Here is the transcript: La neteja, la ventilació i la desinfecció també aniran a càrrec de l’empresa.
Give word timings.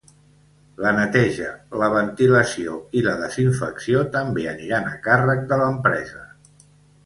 La 0.83 0.93
neteja, 0.99 1.49
la 1.81 1.89
ventilació 1.97 2.79
i 3.01 3.05
la 3.09 3.15
desinfecció 3.21 4.03
també 4.19 4.49
aniran 4.57 4.91
a 4.95 4.99
càrrec 5.09 5.49
de 5.53 5.65
l’empresa. 5.65 6.29